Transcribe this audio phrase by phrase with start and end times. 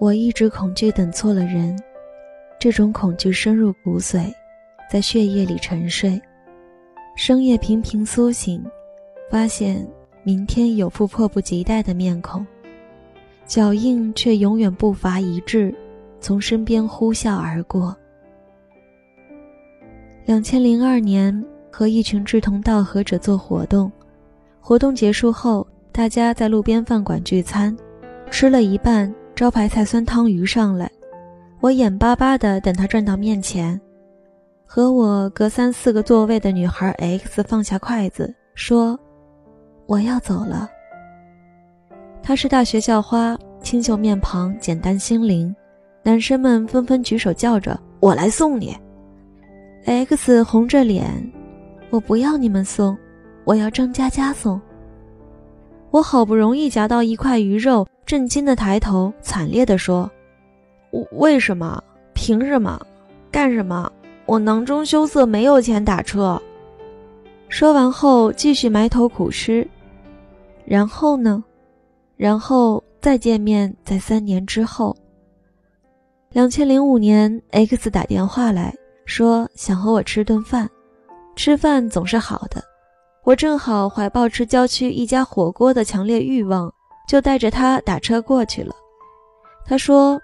[0.00, 1.78] 我一直恐惧等错了人，
[2.58, 4.32] 这种恐惧深入骨髓，
[4.90, 6.20] 在血液里沉睡。
[7.14, 8.64] 深夜频频苏醒，
[9.30, 9.86] 发现
[10.24, 12.44] 明天有副迫不及待的面孔，
[13.46, 15.72] 脚印却永远步伐一致，
[16.20, 17.96] 从身边呼啸而过。
[20.24, 23.90] 两千零二年，和一群志同道合者做活动，
[24.60, 27.76] 活动结束后，大家在路边饭馆聚餐，
[28.30, 30.90] 吃了一半，招牌菜酸汤鱼上来，
[31.60, 33.78] 我眼巴巴的等他转到面前。
[34.64, 38.98] 和我隔三四个座位的女孩 X 放下筷子，说
[39.84, 40.66] ：“我要走了。”
[42.24, 45.54] 她是大学校花，清秀面庞，简单心灵。
[46.02, 48.74] 男生们纷纷举手叫着：“我来送你。
[49.84, 51.06] ”X 红着脸
[51.90, 52.96] ：“我不要你们送，
[53.44, 54.58] 我要张佳佳送。”
[55.92, 60.10] 我好不容易夹到一块鱼肉，震惊的抬头，惨烈的说
[61.12, 61.84] ：“为什么？
[62.14, 62.80] 凭什么？
[63.30, 63.92] 干什么？”
[64.24, 66.40] 我囊中羞涩，没有钱打车。
[67.50, 69.68] 说完后，继续埋头苦吃。
[70.64, 71.44] 然后呢？
[72.16, 74.96] 然后再见面，在三年之后。
[76.30, 78.74] 两千零五年，X 打电话来
[79.04, 80.70] 说想和我吃顿饭。
[81.36, 82.64] 吃饭总是好的，
[83.24, 86.72] 我正好怀抱吃郊区一家火锅的强烈欲望，
[87.08, 88.74] 就带着他打车过去了。
[89.64, 90.20] 他说，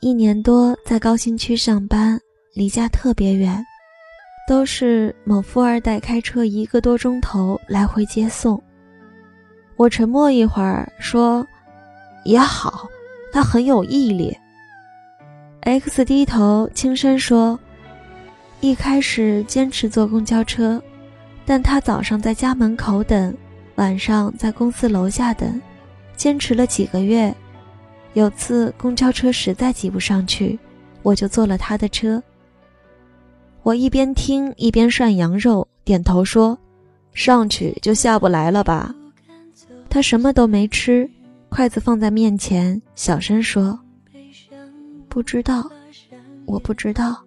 [0.00, 2.20] 一年多在高新区上班。
[2.54, 3.64] 离家特别远，
[4.48, 8.60] 都是某富二代开车一个多钟头来回接送。
[9.76, 11.46] 我沉默一会儿，说
[12.24, 12.88] ：“也好，
[13.32, 14.36] 他很有毅力。
[15.60, 17.56] ”X 低头轻声说
[18.58, 20.82] ：“一开始坚持坐公交车，
[21.48, 23.34] 但他早上在家门口等，
[23.76, 25.58] 晚上在公司楼下等，
[26.14, 27.34] 坚持了几个月。
[28.12, 30.58] 有次公交车实在挤不上去，
[31.02, 32.22] 我就坐了他的车。”
[33.64, 36.56] 我一边听一边涮羊肉，点头说
[37.14, 38.94] ：“上去就下不来了吧？”
[39.88, 41.10] 他什么都没吃，
[41.48, 43.80] 筷子放在面前，小声说
[45.08, 45.66] ：“不知道，
[46.44, 47.18] 我不知道。”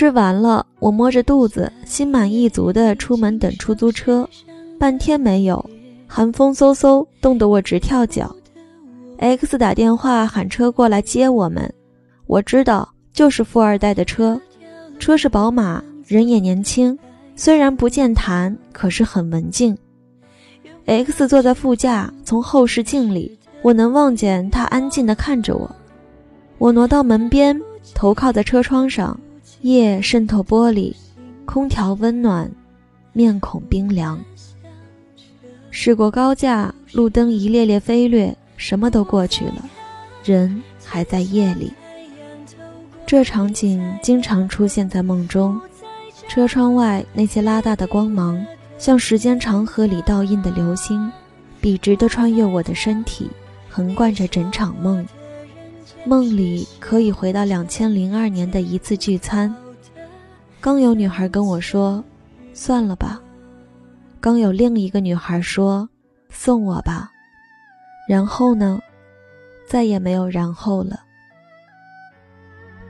[0.00, 4.26] 吃完了，我摸着肚子，心满意足地出门等出租车，
[4.78, 5.62] 半天没有，
[6.06, 8.34] 寒风嗖嗖，冻得我直跳脚。
[9.18, 11.70] X 打电话喊车过来接我们，
[12.26, 14.40] 我知道就是富二代的车。
[14.98, 16.98] 车是宝马，人也年轻，
[17.36, 19.76] 虽然不健谈，可是很文静。
[20.86, 25.70] X 坐在副驾，从后视镜里，我能望见他安静地看着我。
[26.56, 27.60] 我挪到门边，
[27.94, 29.14] 头靠在车窗上，
[29.62, 30.94] 夜渗透玻璃，
[31.44, 32.50] 空调温暖，
[33.12, 34.18] 面孔冰凉。
[35.70, 39.68] 驶过高架，路灯一列列飞掠，什么都过去了，
[40.24, 41.70] 人还在夜里。
[43.04, 45.60] 这场景经常出现在梦中，
[46.26, 48.42] 车窗外那些拉大的光芒，
[48.78, 51.12] 像时间长河里倒映的流星，
[51.60, 53.30] 笔直地穿越我的身体，
[53.68, 55.06] 横贯着整场梦。
[56.04, 59.54] 梦里可以回到两千零二年的一次聚餐，
[60.60, 62.02] 刚有女孩跟我说
[62.54, 63.20] ：“算了吧。”
[64.20, 65.88] 刚有另一个女孩说
[66.30, 67.10] ：“送我吧。”
[68.08, 68.80] 然后呢？
[69.68, 70.98] 再也没有然后了。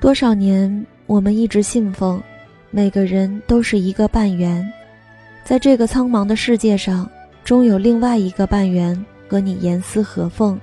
[0.01, 2.23] 多少年，我们一直信奉，
[2.71, 4.67] 每个人都是一个半圆，
[5.45, 7.11] 在这个苍茫的世界上，
[7.45, 10.59] 终有另外一个半圆和你严丝合缝，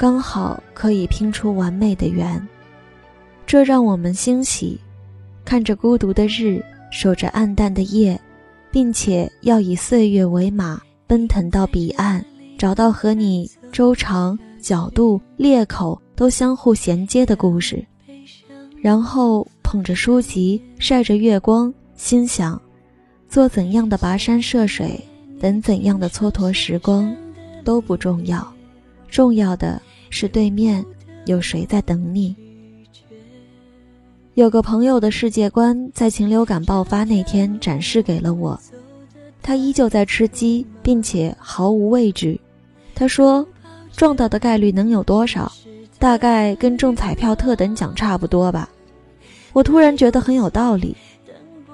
[0.00, 2.48] 刚好可以拼出完美的圆。
[3.46, 4.80] 这让我们欣喜，
[5.44, 8.18] 看着孤独的日，守着暗淡的夜，
[8.70, 12.24] 并且要以岁月为马，奔腾到彼岸，
[12.56, 17.84] 找到和你周长、角度、裂口都相互衔接的故事。
[18.80, 22.58] 然后捧着书籍，晒着月光，心想：
[23.28, 24.98] 做怎样的跋山涉水，
[25.38, 27.14] 等怎样的蹉跎时光，
[27.62, 28.50] 都不重要，
[29.10, 29.78] 重要的
[30.10, 30.84] 是对面
[31.24, 32.36] 有谁在等你。
[34.34, 38.58] 有个朋友的世界观在禽流感爆发那天展示给了我，
[39.42, 42.38] 他依旧在吃鸡，并且毫无畏惧。
[42.94, 43.46] 他说
[43.96, 45.50] ：“撞到的概率能有多少？”
[45.98, 48.70] 大概跟中彩票特等奖差不多吧，
[49.52, 50.96] 我突然觉得很有道理。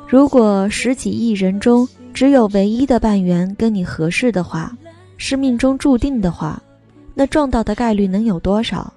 [0.09, 4.77] 如果十几亿人中只有唯一的半圆跟你合适的话，
[5.17, 6.61] 是命中注定的话，
[7.19, 8.93] 那撞到的概率能有多少？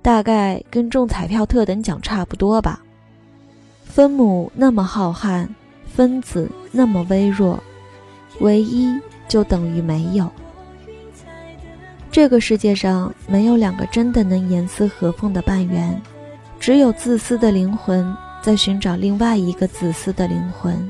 [0.00, 2.80] 大概跟中彩票特等奖差不多吧。
[3.84, 5.48] 分母那么浩瀚，
[5.84, 7.60] 分子那么微弱，
[8.38, 8.88] 唯一
[9.26, 10.30] 就等于没有。
[12.12, 16.00] 这个世界上没有两个真的能严丝合缝的半圆，
[16.60, 20.88] 只有自私的灵魂在寻找另外一个自私的灵魂。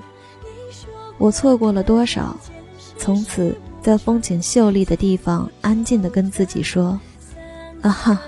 [1.16, 2.36] 我错过了多少？
[2.98, 6.98] 从此在风景秀丽的地方，安静地跟自己说
[7.82, 8.18] ：“啊哈，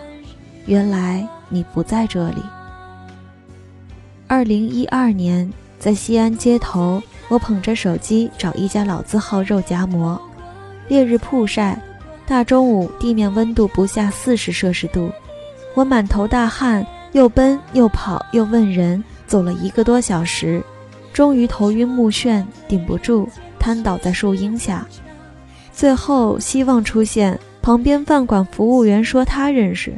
[0.67, 2.43] 原来你不在这里。”
[4.29, 10.20] 二零一二年，在西安街头，我捧着手机找一家老字号肉夹馍。
[10.88, 11.82] 烈日曝晒，
[12.26, 15.11] 大中午地面温度不下四十摄氏度，
[15.73, 20.62] 我满头大汗，又奔又跑又问人，走了一个多小时，
[21.14, 23.26] 终于头晕目眩，顶不住，
[23.59, 24.87] 瘫倒在树荫下。
[25.76, 29.93] 最后希望出现，旁边饭馆服务员说他认识，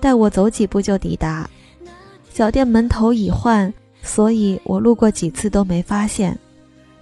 [0.00, 1.50] 带我走几步就抵达。
[2.30, 6.38] 小店门头已换，所以我路过几次都没发现。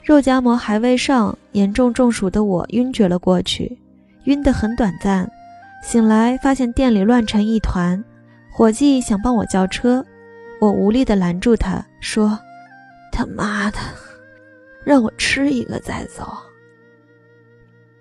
[0.03, 3.77] 肉夹馍还未上，严重中暑的我晕厥了过去，
[4.25, 5.31] 晕得很短暂。
[5.85, 8.03] 醒来发现店里乱成一团，
[8.51, 10.03] 伙计想帮我叫车，
[10.59, 12.39] 我无力地拦住他说
[13.13, 13.77] ：“他妈的，
[14.85, 16.35] 让我吃一个再走。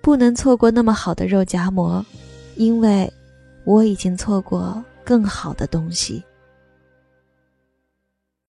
[0.02, 2.04] 不能错过那么好的肉夹馍，
[2.56, 3.12] 因为
[3.64, 6.24] 我已经错过更好的东西。”